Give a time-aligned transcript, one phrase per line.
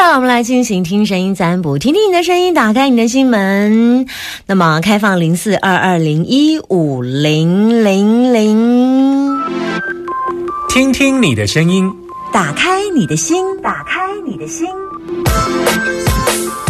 [0.00, 4.06] 接下来我们来进行听声音占卜，听听你的声音，打开你的心门。
[4.46, 9.38] 那么开放零四二二零一五零零零，
[10.70, 11.92] 听听你的声音，
[12.32, 14.66] 打开你的心，打开你的心，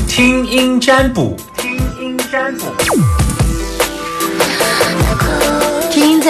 [0.08, 2.64] 听音占卜，听音占卜。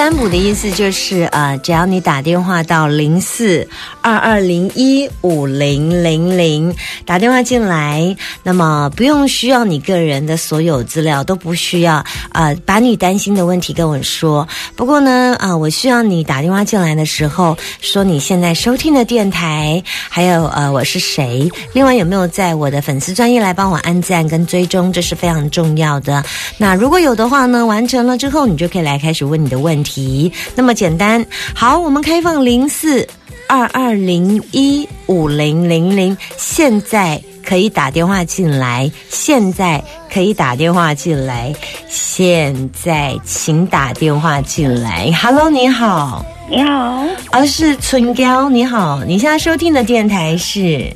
[0.01, 3.69] 占卜的意思就是，呃，只要你打电话到零四
[4.01, 14.49] 二二零一五零零零打电话进来，那么不用需要你个人的所有资料，都不需要，呃，把你担心的问题跟我说。
[14.75, 26.25] 不过呢，啊、我需要你打电话进来的时候，说你现在收听的电台，还有呃我是谁，另外有没有在我的粉丝专业来帮我按赞跟追踪，这是非常重要的。
[26.57, 29.90] 那如果有的话呢，完成了之后，你就可以来开始问你的问题，
[30.55, 31.25] 那么简单。
[31.55, 33.07] 好，我们开放零四
[33.49, 39.83] 二二零一五零零零，现在可以打电话进来，现在
[40.13, 41.53] 可以打电话进来，
[41.89, 45.11] 现在请打电话进来。
[45.21, 50.95] Hello，你好，你好，啊是春娇，你好，你现在收听的电台是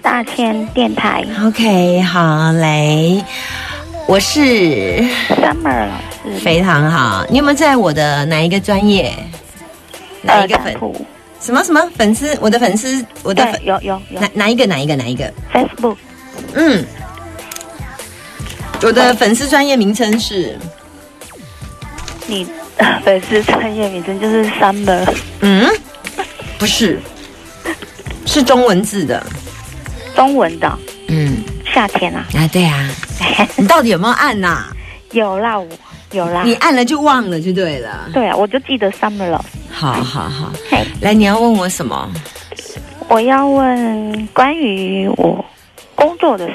[0.00, 1.26] 大千电台。
[1.44, 3.24] OK，好，来，
[4.06, 4.40] 我是
[5.28, 5.88] Summer
[6.42, 9.12] 非常好，你有没有在我的哪一个专业？
[10.22, 10.74] 哪一个粉？
[11.40, 11.80] 什么什么？
[11.96, 12.36] 粉丝？
[12.40, 14.20] 我的粉丝，我的粉，有有有。
[14.20, 14.66] 哪哪一个？
[14.66, 14.96] 哪一个？
[14.96, 15.96] 哪一个？Facebook。
[16.54, 16.84] 嗯，
[18.82, 20.58] 我的粉丝专业名称是，
[22.26, 22.46] 你
[23.04, 25.06] 粉丝专业名称就是 Summer
[25.40, 25.68] 嗯，
[26.58, 27.00] 不是，
[28.26, 29.24] 是中文字的，
[30.14, 30.78] 中文的。
[31.08, 32.90] 嗯，夏天啊，啊，对啊，
[33.56, 34.64] 你到底有没有按呐、
[35.12, 35.66] 有啦我
[36.12, 38.08] 有啦你，按了就忘了就对了。
[38.12, 39.44] 对啊，我就记得 Summer 了。
[39.70, 42.10] 好好好，嘿，来，你要问我什么？
[43.08, 45.44] 我要问关于我
[45.94, 46.54] 工作的事，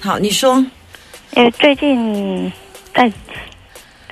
[0.00, 0.64] 好，你说。
[1.32, 2.52] 因为最近
[2.92, 3.10] 在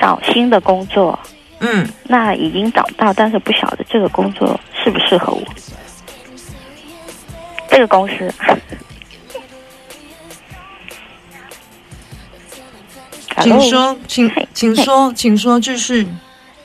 [0.00, 1.18] 找新的工作，
[1.58, 5.42] 嗯，那已经找到，但是不晓得这个工作适不适合我。
[7.68, 8.32] 这个公司，
[13.40, 16.04] 请说，请 请说，请说，就是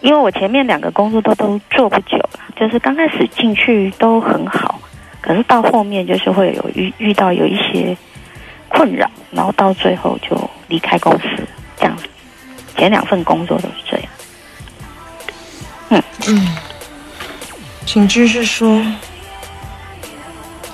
[0.01, 4.79] 因为我前面两个工作都都做不久了，就是刚开始进去都很好，
[5.21, 7.95] 可是到后面就是会有遇遇到有一些
[8.69, 11.27] 困扰，然后到最后就离开公司
[11.77, 12.05] 这样子。
[12.75, 14.07] 前两份工作都是这样。
[15.89, 16.47] 嗯嗯，
[17.85, 18.81] 请继续说。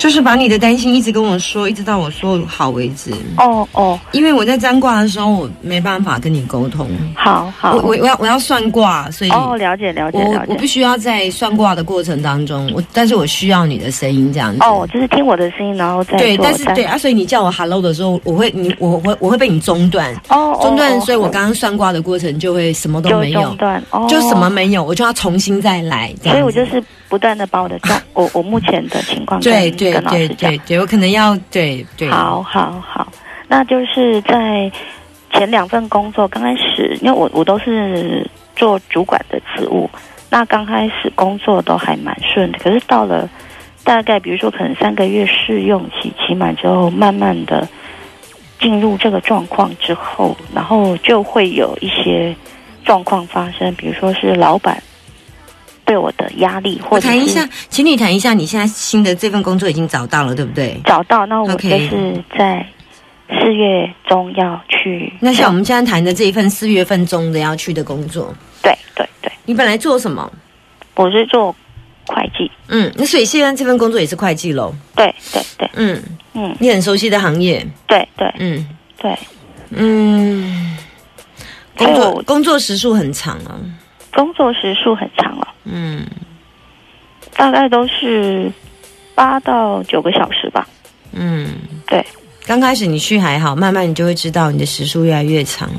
[0.00, 3.12] 就是把你的担心一直跟我说，一直到我说好为止。
[3.36, 6.88] 哦哦，因为我在占卦的时候，我没办法跟你沟通。
[7.14, 10.46] 好好，我我我要我要算卦，所以哦，了解了解了解。
[10.48, 14.60] 我必须要在算卦的过程当中，我但是我需要你的声音这样子。
[14.62, 26.10] 哦，就是听我的声音，然后再对，但是对啊，所以你叫我 hello 的时候，我会你我会我会被你中断，哦中断，哦所以我刚刚算卦的过程就会什么都没有中，断，哦，就什么没有，我就要重新再来。
[26.22, 30.58] 所以我就是不断的把我的状， 我我目前的情况对对对跟老对师讲对。
[30.66, 32.08] 对，我可能要对对。
[32.08, 33.12] 好好好，
[33.48, 34.70] 那就是在
[35.32, 39.88] 前两份工作刚开始，因为我我都是做主管的职务，
[40.28, 43.28] 那刚开始工作都还蛮顺的，可是到了
[43.84, 47.66] 大概比如说可能三个月试用期期满之后，慢慢的
[48.60, 52.34] 进入这个状况之后，然后就会有一些
[52.84, 54.82] 状况发生，比如说是老板
[55.90, 60.80] 对我的压力，或者我谈一下，请你谈一下，你现在新的这份工作已经找到了，对不对？
[60.84, 62.64] 找到，那我 OK 就是在
[63.28, 65.12] 四月中要去。
[65.18, 70.30] 那像我们现在谈的这一份四月份中的要去的工作，对对对，你本来做什么？
[70.94, 71.52] 我是做
[72.06, 74.72] 会计，嗯，那所以现在这份工作也是会计喽。
[74.94, 76.00] 对对对，嗯，
[76.34, 77.66] 嗯，你很熟悉的行业。
[77.88, 79.18] 对对嗯对，
[79.70, 80.76] 嗯，
[81.76, 83.58] 工作工作时数很长啊。
[84.12, 86.06] 工作时数很长了，嗯，
[87.36, 88.50] 大概都是
[89.14, 90.66] 八到九个小时吧。
[91.12, 91.48] 嗯，
[91.86, 92.04] 对，
[92.46, 95.70] 刚开始你去还好，慢慢你就会知道你的时数越来越长。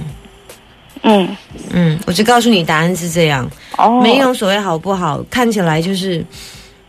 [1.04, 1.36] 嗯，
[1.72, 6.24] 嗯，我就告诉你答案是这样，哦，没有所谓好不好，看起来就是，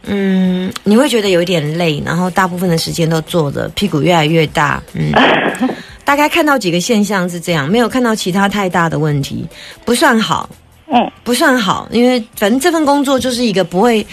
[0.04, 5.12] 嗯，你会觉得有一点累，然后大部分的时间都坐着，屁股越来越大，嗯。
[6.04, 9.46] 大概看到几个现象是这样，没有看到其他太大的问题，
[9.84, 10.50] 不算好，
[10.92, 11.10] 嗯。
[11.24, 14.06] 不算好，因为反正这份工作就是一个不会，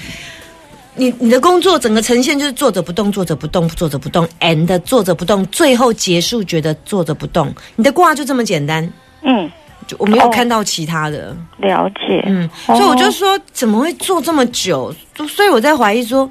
[0.95, 8.87] 你你的工作整个呈现就是坐着不动，坐着不动，坐着不动，and 坐着不动，最后结束觉得坐着不动，你的卦就这么简单，
[9.23, 9.49] 嗯，
[9.87, 12.23] 就我没有哦看到其他的，了解。
[12.25, 12.75] 嗯，哦。
[12.75, 14.93] 所以我就说怎么会做这么久？
[15.15, 16.29] 就所以我在怀疑说，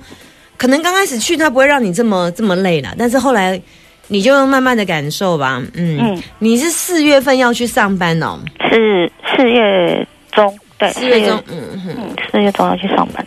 [0.57, 3.61] 可能刚开始去他不会让你这么这么累了，但是后来
[4.07, 5.63] 你就慢慢的感受吧。
[5.75, 6.23] 嗯，嗯。
[6.39, 8.39] 你是四月份要去上班哦，
[8.71, 10.07] 是四月
[10.39, 13.27] 中，对，四月中，嗯，嗯，四月中要去上班。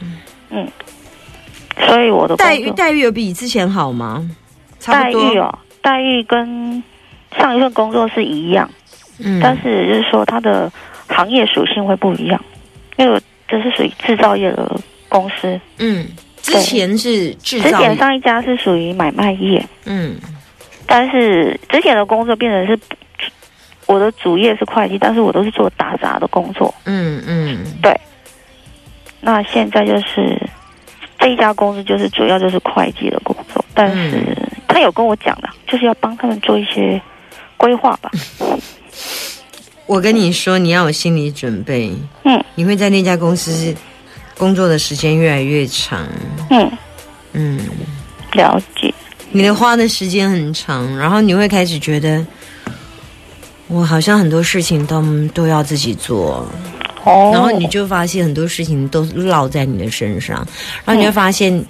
[0.00, 0.18] 嗯。
[0.50, 0.68] 嗯，
[1.86, 4.28] 所以我的待遇待遇有比之前好吗？
[4.84, 6.82] 待遇，哦，待遇跟
[7.38, 8.68] 上一份工作是一样，
[9.18, 9.40] 嗯。
[9.42, 10.70] 但是就是说它的
[11.08, 12.44] 行业属性会不一样，
[12.96, 16.06] 因为我这是属于制造业的公司，嗯，
[16.42, 20.16] 之前是制之造之，前上一家是属于买卖业，嗯。
[20.86, 22.78] 但是之前的工作变成是
[23.86, 26.74] 我的主业是会计，但是我都是做打杂的工作。
[26.84, 27.58] 嗯嗯。
[27.82, 27.94] 对。
[29.20, 30.40] 那现在就是
[31.18, 34.36] 这一家公司就是主要就是会计的工作，但是嗯。
[34.66, 37.00] 他有跟我讲的，就是要帮他们做一些
[37.56, 38.10] 规划吧。
[39.86, 41.92] 我跟你说，你要有心理准备，
[42.24, 42.42] 嗯。
[42.54, 43.74] 你会在那家公司
[44.36, 46.06] 工作的时间越来越长，
[46.50, 46.70] 嗯，
[47.32, 47.60] 嗯，
[48.32, 48.92] 了解。
[49.30, 52.24] 你的花的时间很长，然后你会开始觉得，
[53.74, 55.02] 我好像很多事情都
[55.34, 56.46] 都要自己做，
[57.04, 60.46] 哦，然后你就发现很多事情都落在你的身上，
[60.84, 61.64] 然后你会发现，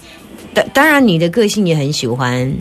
[0.53, 2.53] 当当然你的个性也很喜欢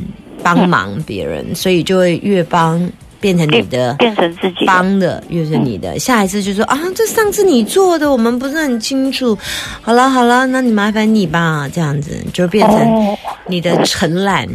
[0.42, 3.94] 帮忙别人，所以就会越帮变成你的。
[3.95, 9.38] 变成自己帮的越是你的，下一次就说啊，这上次你做的，我们不是很清楚。
[9.81, 13.18] 好了好了，那你麻烦你吧，这样子就变成哦，
[13.48, 14.48] 你的承揽，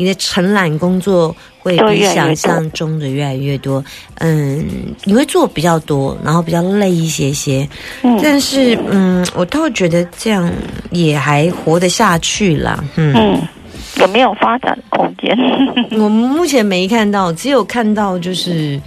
[0.00, 3.84] 你的承揽工作会比想象中的越来越多。
[4.14, 4.66] 嗯，
[5.04, 7.68] 你会做比较多，然后比较累一些些。
[8.02, 10.50] 嗯但是嗯，我倒觉得这样
[10.90, 12.82] 也还活得下去啦。
[12.96, 13.48] 嗯，嗯，
[14.00, 15.36] 有没有发展空间？
[16.00, 18.80] 我目前没看到，只有看到就是。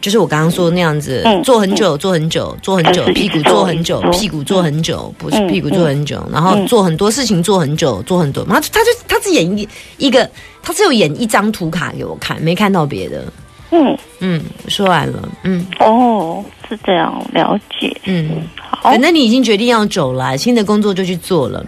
[0.00, 6.66] 就是我刚刚说的那样子，嗯坐很久，坐很久，坐很久，屁股直坐坐很久屁股坐很久，不是嗯屁股坐很久，然后嗯。
[6.66, 9.68] 做很多事情做很久，做很多，然后他就他只演一
[9.98, 10.28] 一个，
[10.62, 13.24] 他只有演一张图卡给我看，没看到别的。
[13.72, 15.64] 嗯，嗯，说完了，嗯。
[15.78, 17.94] 哦，是这样，了解。
[18.04, 18.90] 嗯，好。
[18.90, 21.64] 反，正你已经决定要走了，新的工作就去做了。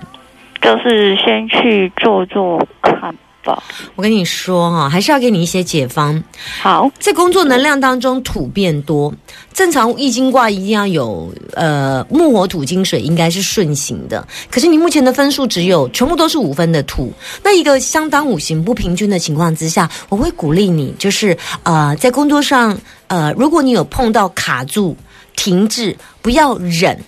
[0.60, 3.62] 就是先去做做看吧。
[3.94, 6.22] 我跟你说哈、还是要给你一些解方。
[6.60, 9.12] 好，在工作能量当中，土变多，
[9.52, 14.26] 正常易经卦一定要有呃木火土金水，应该是顺行的。
[14.50, 17.12] 可是你目前的分数只有全部都是五分的土，
[17.42, 22.78] 那一个相当五行不平均的情况之下，我会鼓励你，就是呃在工作上
[23.08, 24.96] 呃，如果你有碰到卡住、
[25.36, 26.98] 停滞，不要忍，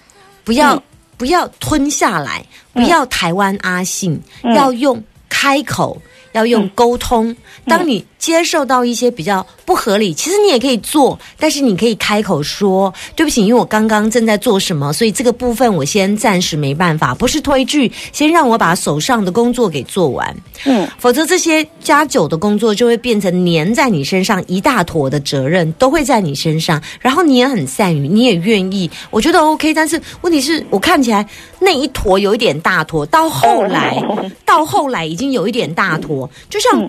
[0.44, 0.82] 不要、嗯
[1.16, 5.96] 不要吞下来，不嗯要台湾阿信，嗯要用开口。
[6.34, 6.70] 要用嗯。
[6.74, 7.34] 沟通，
[7.66, 20.34] 当你接受到一些比较不合理，其实你也可以做，但是你可以开口说对不起，因为我刚刚正在做什么，所以这个部分我先暂时没办法，不是推拒，先让我把手上的工作给做完，
[20.64, 20.88] 嗯。
[20.98, 31.26] 否则这些加久的工作就会变成粘在你身上一大坨的责任都会在你身上，然后你也很善于，你也愿意，我觉得 OK，但是问题是我看起来
[31.60, 34.02] 那一坨有一点大坨，到后来。
[34.08, 36.88] 哦到后来已经有一点大坨，就像嗯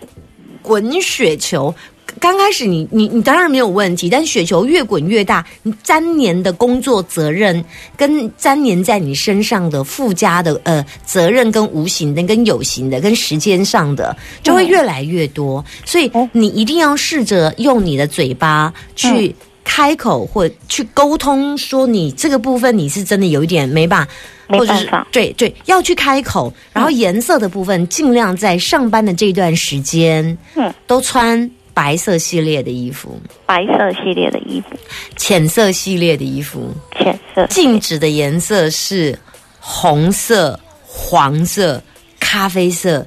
[0.66, 1.74] 滚雪球。
[2.18, 7.64] 刚开始你你你当然没有问题，但雪球越滚越大，你粘连的工作责任
[7.98, 16.30] 跟粘连在你身上的附加的呃责任跟无形的跟有形的跟时间上的就会越来越多，所以哦。
[16.32, 24.12] 你一定要试着用你的嘴巴去开口或去沟通，说你这个部分你是真的有一点没办法。
[24.48, 24.88] 没或者是。
[25.12, 34.78] 对对，要去开口，然后颜色的部分尽量在上班的这段时间，嗯，都穿白色系列的衣服，白色系列的衣服，
[35.18, 37.48] 浅色系列的衣服，浅色。
[37.48, 39.18] 禁止的颜色是
[39.60, 41.82] 红色、黄色、
[42.20, 43.04] 咖啡色，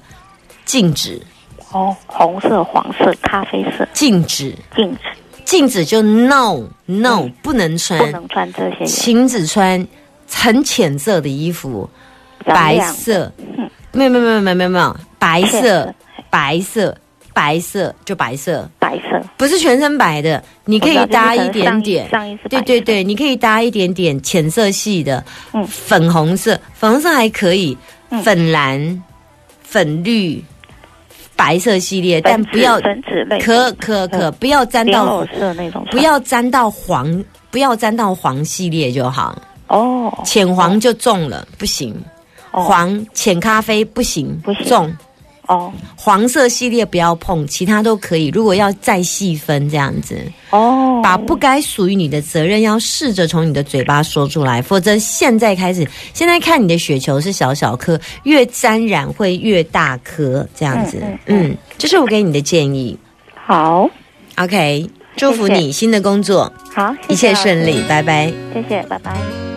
[0.64, 1.22] 禁止，
[1.70, 5.00] 哦，红色、黄色、咖啡色，禁止，禁止
[5.48, 7.32] 静止就 no no、嗯。
[7.42, 7.98] 不能穿。
[7.98, 9.88] 不，能穿这些颜色请只穿
[10.30, 11.88] 很浅色的衣服，
[12.44, 13.32] 白色。
[13.38, 14.96] 嗯，没有没有没有没有没有没有。
[15.18, 15.94] 白色，
[16.28, 16.94] 白色，
[17.32, 22.06] 白色就白色，白色，不是全身白的，你可以搭一点点。
[22.10, 25.24] 上衣对对，对，你可以搭一点点浅色系的，
[25.54, 25.66] 嗯。
[25.66, 27.74] 粉红色，粉红色还可以，
[28.10, 28.22] 嗯。
[28.22, 29.02] 粉蓝、
[29.62, 30.44] 粉绿、
[31.38, 41.94] 白色系列，但不要粉紫类，可可可嗯不要沾到色那种，不要沾到黄，不要沾到黄系列就好，哦，浅黄就重了，不行。
[42.50, 42.64] 哦。
[42.64, 44.66] 黄浅咖啡不行，不行。
[44.66, 44.96] 重
[45.48, 48.28] 哦黄色系列不要碰，其他都可以。
[48.28, 50.16] 如果要再细分这样子，
[50.50, 60.98] 哦，把不该属于你的责任，要试着从你的嘴巴说出来，否则现在开始，现在看你的雪球是小小颗，越沾染会越大颗，这样子。
[61.02, 62.96] 嗯嗯，这是我给你的建议。
[63.34, 63.88] 好
[64.36, 68.32] OK，祝福你新的工作好，一切顺利，拜拜。
[68.52, 69.47] 谢谢，拜拜。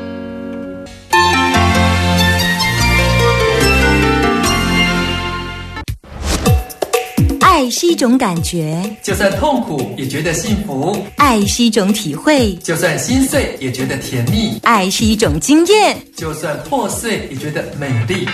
[7.71, 15.97] 是一种感觉，就算痛苦也觉得幸福，爱是一种体会，就算心碎也觉得甜蜜，爱是一种经验。
[16.15, 18.27] 就算破碎也觉得美丽。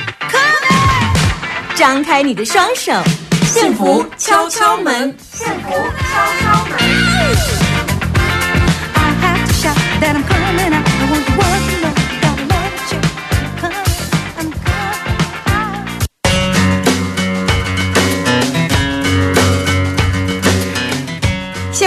[1.75, 2.91] 张开你的双手，
[3.53, 5.15] 幸福敲敲门。
[8.95, 10.15] I have to shout that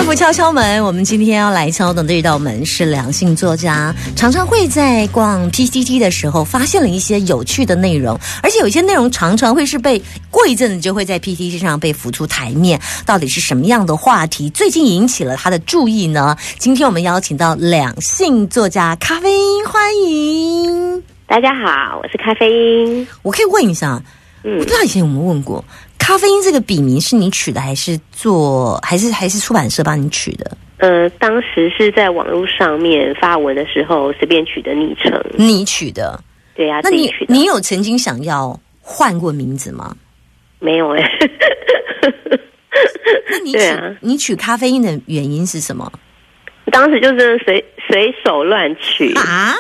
[0.00, 12.80] 幸福敲敲门，我们今天要来敲的这道门是两性作家，常常会在逛 PCT 的时候发现了一些有趣的内容，而且有一些内容常常会是被过一阵子就会在 PTT 上被浮出台面。
[13.04, 16.35] 到底是什么样的话题最近引起了他的注意呢？
[16.59, 21.02] 今天我们邀请到两性作家咖啡因，欢迎。
[21.26, 23.07] 大家好，我是咖啡因。
[23.21, 24.02] 我可以问一下，
[24.45, 25.62] 嗯我不知道以前有没有问过，
[26.00, 30.57] 咖啡因这个笔名是你取的，还是做，还是还是出版社帮你取的？
[30.78, 36.21] 呃，当时是在网络上面发文的时候随便取的昵称，你取的？
[36.57, 37.14] 对呀、那你。
[37.28, 39.95] 你有曾经想要换过名字吗？
[40.59, 41.00] 没有哎、
[43.30, 45.92] 那你取、啊你取咖啡因的原因是什么
[46.73, 49.54] 当时就是随随手乱取，啊？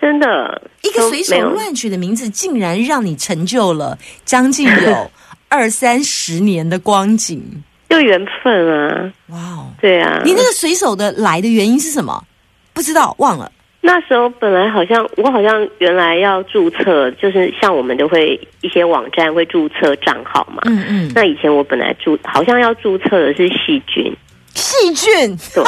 [0.00, 5.10] 真的一个随手乱取的名字，竟然让你成就了将近有
[5.48, 7.42] 二三十年的光景。
[7.90, 9.66] 就缘分啊，哇哦！
[9.80, 10.20] 对啊。
[10.24, 12.24] 你那个随手的来的原因是什么？
[12.72, 13.52] 不知道，忘了。
[13.80, 20.62] 那时候本来好像我好像原来要注册，就是像我们都会一些网站会注册账号嘛。
[20.64, 24.12] 嗯嗯，那以前我本来注好像要注册的是细菌，
[24.54, 25.36] 细菌。
[25.54, 25.62] 对，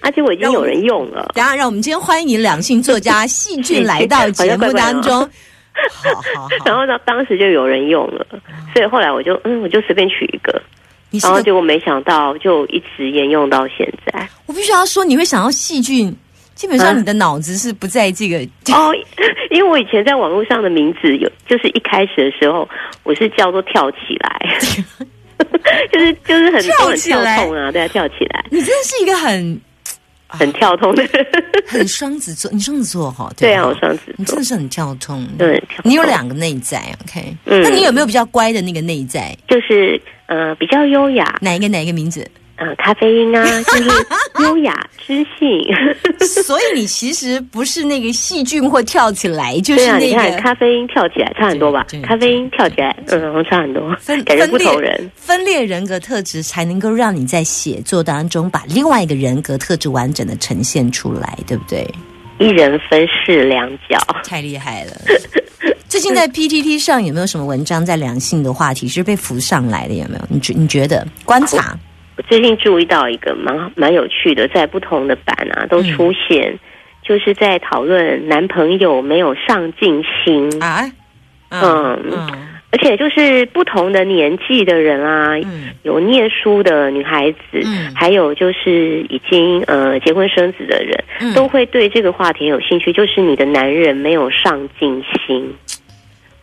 [0.00, 1.30] 而且我已经有人用了。
[1.36, 5.28] 等一下，让我们今天欢迎你两性作家细菌来到节目当中。
[5.74, 8.26] 好好好，然后呢，当时就有人用了，
[8.72, 10.62] 所以后来我就嗯，我就随便取一个，
[11.22, 14.28] 然后结果没想到就一直沿用到现在。
[14.46, 16.14] 我必须要说，你会想到细菌，
[16.54, 18.38] 基本上你的脑子是不在这个。
[18.72, 18.94] 哦，
[19.50, 22.68] 因为我以前在网络上的名字有，就是一开始的时候
[23.02, 24.58] 我是叫做跳起来，
[25.92, 27.44] 就是就是很跳起来？
[27.44, 29.60] 痛啊，对啊，跳起来，你真的是一个很
[30.38, 31.02] 很跳通的。
[31.66, 33.32] 很双子座，你双子座哈？
[33.38, 35.26] 对啊，我双子座你真的，是很跳通。
[35.38, 37.36] 对，你有两个内在，OK？
[37.46, 39.36] 嗯那你有没有比较乖的那个内在？
[39.48, 42.26] 就是呃比较优雅，哪一个哪一个名字？
[42.56, 43.90] 呃咖啡因啊，就是
[44.40, 45.60] 优雅知性。
[46.44, 51.86] 所以你其实不是那个细菌或跳起来，就对啊，是那你看个咖啡因跳起来差很多吧？
[52.02, 55.10] 咖啡因跳起来，嗯，差很多分， 感觉不分裂同人。
[55.16, 61.86] 分裂人格特质，才能够让你在写作当中把另外一个人格特质完整的呈现出来，对不对？
[62.38, 63.98] 一人分饰两角。
[64.24, 64.92] 太厉害了！
[65.88, 69.94] 最近在 PTT 上有没有什么文章在两性的话题是被浮上来的？
[69.94, 70.24] 有没有？
[70.28, 71.78] 你觉你觉得观察？
[72.16, 76.58] 我最近注意到一个蛮蛮有趣的，在不同的版啊都出现，
[77.02, 80.84] 就是在讨论男朋友没有上进心，啊？
[81.50, 92.90] 嗯嗯而且就是不同的年纪的人啊，嗯有念书的女孩子，嗯还有就是已经呃结婚生子的人，嗯都会对这个话题有兴趣。
[92.90, 95.54] 就是你的男人没有上进心，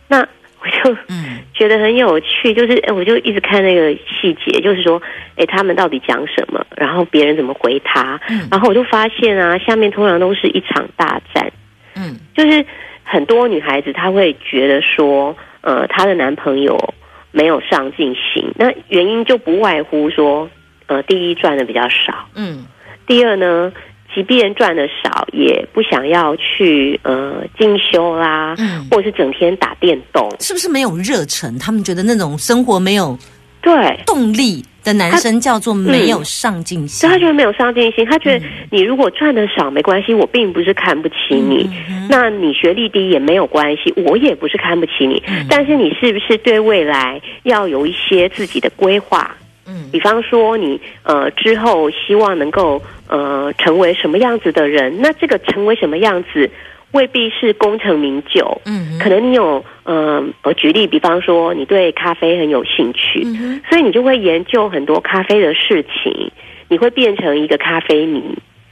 [0.06, 0.24] 那
[0.62, 1.38] 我就嗯。
[1.60, 5.00] 觉得很有趣，就是哎，我就一直看那个细节，就是说，
[5.36, 8.48] 哎，他们到底讲什么，然后别人怎么回他，嗯。
[8.50, 11.52] 然后我就发现啊，下面通常都是一场大战，
[11.96, 12.16] 嗯。
[12.34, 12.64] 就是
[13.04, 16.94] 很多女孩子她会觉得说，呃，她的男朋友
[17.30, 20.48] 没有上进心，那原因就不外乎说，
[20.86, 22.64] 呃，第一赚的比较少，嗯。
[23.06, 23.70] 第二呢，
[24.14, 31.58] 即便赚的少，也不想要去呃进修啦，嗯，或者是整天打电动，是不是没有热忱？
[31.58, 33.18] 他们觉得那种生活没有
[33.62, 33.72] 对。
[34.06, 37.12] 动力的男生叫做没有上进心所以。
[37.12, 41.68] 他觉得没有上进心，他觉得嗯你如果赚的少没关系，我并不是看不起你。
[41.88, 45.22] 嗯那你学历低也没有关系，我也不是看不起你。
[45.28, 49.30] 嗯但是你是不是对未来要有一些自己的规划？
[49.66, 56.48] 嗯比方说你呃之后希望能够呃成为什么样子的人，那这个成为什么样子，
[56.92, 58.60] 未必是功成名就。
[58.64, 66.30] 嗯可能你有，呃，我举例，比方说你对咖啡很有兴趣，嗯所以你就会研究很多咖啡的事情，
[66.68, 68.22] 你会变成一个咖啡迷，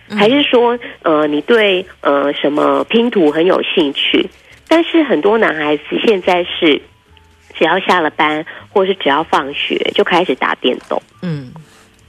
[0.09, 4.29] 嗯还是说，呃，你对呃什么拼图很有兴趣？
[4.69, 6.81] 但是很多男孩子现在是，
[7.55, 11.03] 只要下了班，或是只要放学就开始打电动。
[11.23, 11.51] 嗯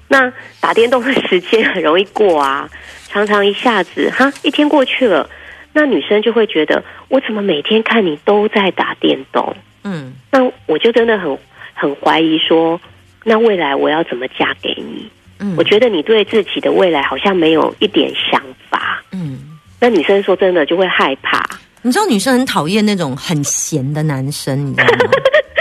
[0.10, 2.70] 那打电动的时间很容易过啊，
[3.08, 5.30] 常常一下子哈一天过去了，
[5.72, 9.56] 那女生就会觉得我怎么每天看你都在打电动？
[9.84, 11.38] 嗯那我就真的很
[11.74, 12.80] 很怀疑说，
[13.24, 15.10] 那未来我要怎么嫁给你？
[15.40, 19.02] 嗯，我觉得你对自己的未来好像没有一点想法。
[19.12, 19.40] 嗯，
[19.80, 21.42] 那女生说真的就会害怕，
[21.82, 25.12] 你知道女生很讨厌那种很闲的男生，你知道吗？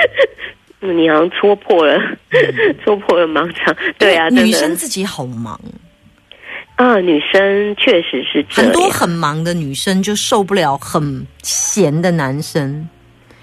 [0.81, 2.01] 嗯，你好像戳破了，
[2.85, 3.75] 戳破了盲肠。
[3.99, 5.59] 对啊，女生自己好忙，
[6.77, 8.45] 啊，女生确实是。
[8.49, 12.89] 很多很忙的女生就受不了很闲的男生。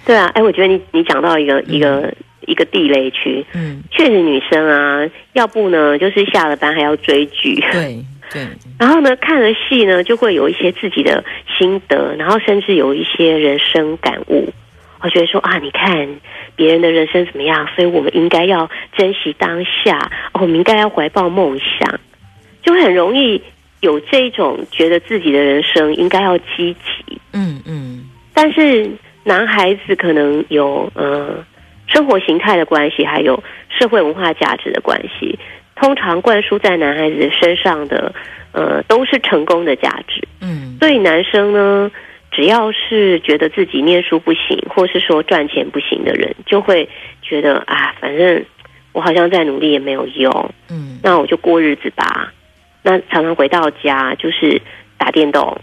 [0.06, 2.14] 对啊，哎，我觉得你你讲到一个、一个
[2.48, 8.48] 一个地雷区，嗯，确实女生啊，要不呢就是下了班还要追剧，对 对，
[8.80, 11.24] 然后呢看了戏呢就会有一些自己的
[11.58, 14.54] 心得，然后甚至有一些人生感悟。
[15.02, 16.20] 我觉得说啊，你看
[16.56, 22.00] 别人的人生怎么样，所以我们应该要珍惜当下，哦我们应该要怀抱梦想，
[22.64, 23.42] 就会很容易
[23.82, 28.90] 有这种觉得自己的人生应该要积极，嗯嗯但是
[29.24, 31.44] 男孩子可能有呃
[31.88, 35.38] 生活形态的关系，还有社会文化价值的关系，
[35.76, 38.14] 通常灌输在男孩子身上的
[38.54, 40.28] 呃都是成功的价值。
[40.42, 40.78] 嗯。
[40.80, 41.92] 所以男生呢，
[42.36, 46.90] 只要是觉得自己念书不行，或是说赚钱不行的人，就会
[47.22, 48.44] 觉得啊，反正
[48.92, 52.34] 我好像再努力也没有用，嗯那我就过日子吧。
[52.84, 54.62] 那常常回到家就是
[54.98, 55.60] 打电动，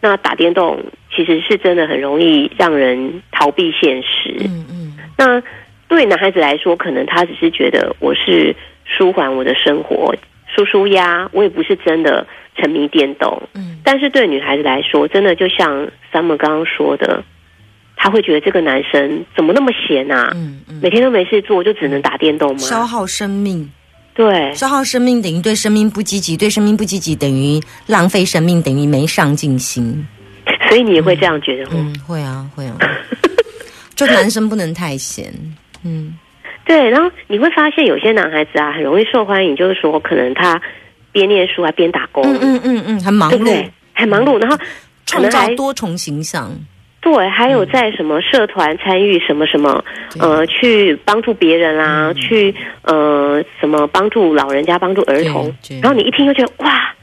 [0.00, 0.82] 那打电动
[1.14, 4.34] 其实是真的很容易让人逃避现实。
[4.40, 5.42] 嗯嗯那
[5.88, 10.14] 对男孩子来说，可能他只是觉得我是舒缓我的生活，
[10.56, 12.26] 舒舒压，我也不是真的
[12.58, 13.40] 沉迷电动。
[13.54, 17.24] 嗯但是对女孩子来说，真的就像 Summer 刚刚说的，
[17.96, 20.30] 她会觉得这个男生怎么那么闲啊？
[20.34, 22.58] 嗯嗯，每天都没事做，就只能打电动吗？
[22.58, 23.70] 消耗生命，
[24.14, 30.06] 对，消耗生命等于对生命不积极，对生命不积极等于浪费生命，等于没上进心。
[30.68, 31.70] 所以你也会这样觉得吗？
[31.78, 32.76] 嗯，会啊会啊，
[33.96, 35.32] 就男生不能太闲。
[35.82, 36.14] 嗯
[36.66, 40.60] 对，然后你会发现有些男孩子啊，很容易受欢迎，就是说可能他
[41.12, 43.70] 边念书还边打工，嗯嗯嗯嗯，很忙碌？
[43.94, 44.64] 很忙碌，然后可
[45.06, 46.50] 创造多重形象。
[47.00, 52.14] 对，还有在什么社团参与什么什么，对呃，去帮助别人啦、嗯。
[52.16, 55.54] 去呃什么帮助老人家、帮助儿童。
[55.80, 56.94] 然后你一听就觉得哇，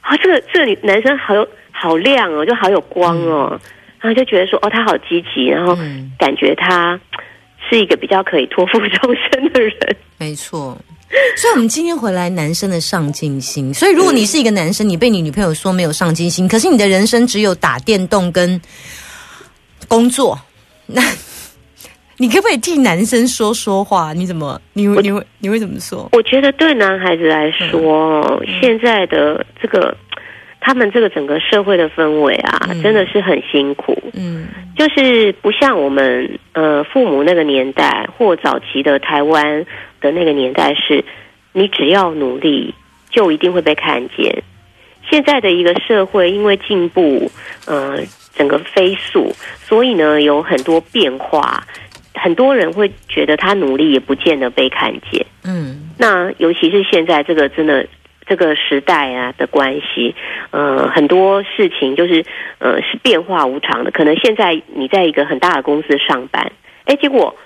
[0.00, 3.60] 啊，这个这个男生好有好亮哦，就好有光哦，
[4.00, 6.98] 然后就觉得说哦，他好积极，然后嗯，感觉他
[7.68, 9.96] 是一个比较可以托付 终身的人。
[10.18, 10.78] 没错。
[11.36, 13.72] 所以，我们今天回来，男生的上进心。
[13.72, 18.60] 所以，如果你是一个男生，你被你女朋友说没有上进心，可是你的人生只有打电动跟
[19.86, 20.38] 工作，
[20.86, 21.02] 那
[22.18, 24.12] 你可不可以替男生说说话？
[24.12, 24.60] 你怎么？
[24.72, 26.08] 你会你会你会怎么说？
[26.12, 29.96] 我觉得对男孩子来说，嗯现在的这个
[30.60, 33.96] 他们这个整个社会的氛围啊，嗯真的是很辛苦。
[34.14, 39.64] 嗯就是不像我们呃父母那个年代，或早期的台湾
[40.06, 41.04] 的那个年代是，
[41.52, 42.74] 你只要努力
[43.10, 44.42] 就一定会被看见。
[45.10, 47.30] 现在的一个社会因为进步，
[47.66, 47.98] 呃，
[48.34, 51.64] 整个飞速，所以呢有很多变化，
[52.14, 55.26] 很多人会觉得他努力也不见得被看见。
[55.44, 57.86] 嗯那尤其是现在这个真的
[58.26, 60.14] 这个时代啊的关系，
[60.50, 62.24] 呃，很多事情就是
[62.58, 63.90] 呃是变化无常的。
[63.92, 66.50] 可能现在你在一个很大的公司上班，
[66.84, 67.36] 哎，结果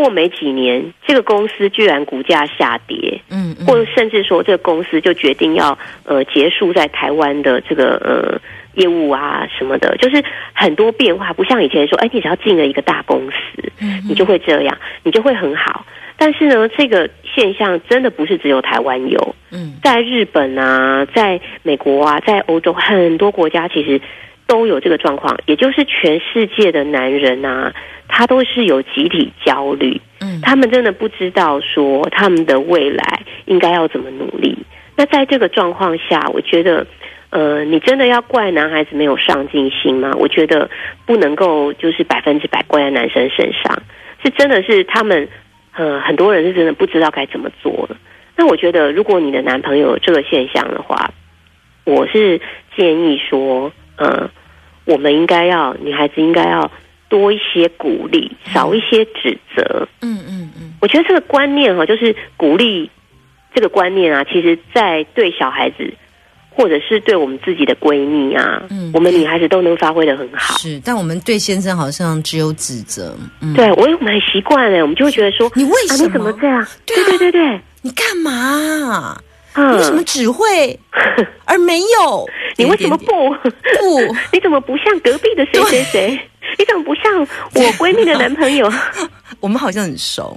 [0.00, 8.40] 过没几年，这个公司居然股价下跌，嗯嗯，或甚至说这个公司就决定要呃结束在台湾的这个呃
[8.76, 15.84] 业务啊什么的，就是很多变化，不像以前说，哎，你只要进了一个大公司，嗯你就会这样，你就会很好。
[16.16, 19.74] 但是呢，这个现象真的不是只有台湾有，嗯。
[19.82, 24.00] 在日本啊，在美国啊，在欧洲很多国家其实
[24.50, 27.72] 都有这个状况，也就是全世界的男人啊，
[28.08, 34.58] 他都是有集体焦虑，嗯他们真的不知道说他们的未来应该要怎么努力。
[34.96, 36.84] 那在这个状况下，我觉得，
[37.30, 40.10] 呃，你真的要怪男孩子没有上进心吗？
[40.18, 40.68] 我觉得
[41.06, 43.80] 不能够就是百分之百怪在男生身上，
[44.24, 45.28] 是真的是他们，
[45.76, 47.96] 呃，很多人是真的不知道该怎么做了。
[48.36, 51.12] 那我觉得，如果你的男朋友有这个现象的话，
[51.84, 52.40] 我是
[52.76, 54.28] 建议说，呃，
[54.92, 56.70] 我们应该要女孩子应该要
[57.08, 59.88] 多一些鼓励，少一些指责。
[60.02, 62.90] 嗯嗯嗯，我觉得这个观念哈，就是鼓励
[63.54, 65.92] 这个观念啊，其实在对小孩子。
[66.52, 70.58] 或者是对我们自己的闺蜜啊，嗯我们女孩子都能发挥的很好。
[70.58, 73.16] 是，但我们对先生好像只有指责。
[73.40, 76.06] 嗯，对，我也蛮习惯哎，我们就会觉得说，啊，你为什么？
[76.06, 76.66] 你怎么这样？
[76.84, 79.16] 对啊对对对，你干嘛？
[79.54, 80.78] 嗯你为什么只会
[81.44, 82.28] 而没有？
[82.56, 84.14] 你为什么不不？
[84.32, 86.20] 你怎么不像隔壁的谁谁谁？
[86.58, 88.70] 你怎么不像我闺蜜的男朋友？
[89.40, 90.36] 我们好像很熟。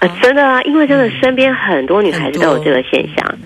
[0.00, 3.38] 呃，真的啊，因为真的身边很多女孩子都有这个现象。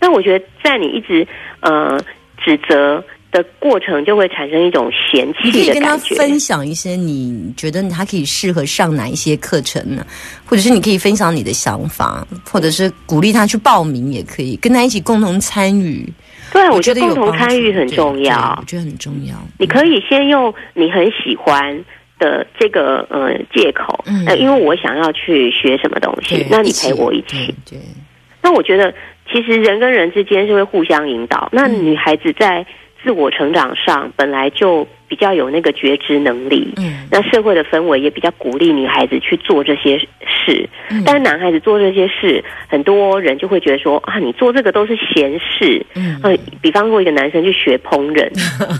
[0.00, 1.26] 那我觉得，在你一直
[1.60, 1.98] 呃
[2.44, 5.96] 指责的过程，就会产生一种嫌弃你可以跟他。
[6.16, 10.06] 分享一些你觉得他可以适合上哪一些课程呢？
[10.46, 16.10] 或者是你可以分享你的想法，或者是鼓励他去报名，也可以跟他一起共同参与。
[16.50, 18.64] 对，我觉得共同参与很重要我。
[18.64, 19.34] 觉得很重要。
[19.58, 21.84] 你可以先用你很喜欢
[22.18, 27.54] 的这个呃借口，嗯呃，因为我想要去学什么东西，，那你陪我一起。
[27.68, 27.80] 对，对
[28.40, 28.90] 那我觉得，
[29.30, 31.50] 其实人跟人之间是会互相引导。
[31.52, 32.64] 那嗯女孩子在
[33.02, 40.68] 自我成长上本来就比较有那个觉知能力，嗯那社会的氛围也比较鼓励女孩子去做这些事。
[40.90, 45.84] 嗯但是男孩子做这些事，很多人就会觉得说啊，你做这个都是闲事。
[45.94, 48.28] 嗯呃，比方说一个男生去学烹饪，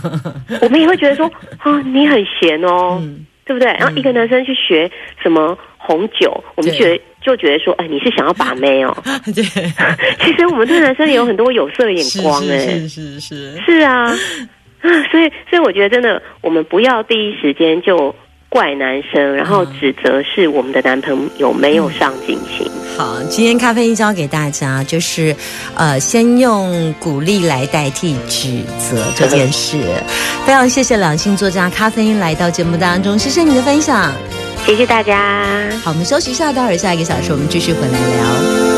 [0.61, 1.25] 我们也会觉得说
[1.59, 3.67] 啊，你很闲哦，嗯对不对？
[3.79, 4.89] 然后一个男生去学
[5.21, 8.95] 什么红酒，我们对觉得就觉得说，哎，你是想要把 妹哦。
[9.35, 9.43] 对，
[10.23, 14.15] 其实我们对男生也有很多有色眼光哎、是是是，是啊，啊，
[15.11, 18.15] 所以所以我觉得真的，我们不要第一时间就
[18.47, 22.65] 怪男生，然后指责是我们的男朋友没有上进心。
[22.97, 25.35] 好，今天咖啡因教给大家就是，
[25.75, 29.77] 呃，先用鼓励来代替指责这件事。
[30.45, 34.11] 非常谢谢两性作家咖啡因来到节目当中，谢谢你的分享。
[34.65, 35.69] 谢谢大家。
[35.83, 38.68] 好，我们休息一下，待会儿下一个小时我们继续回来聊。